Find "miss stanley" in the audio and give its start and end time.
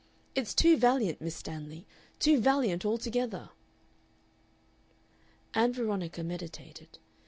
1.21-1.85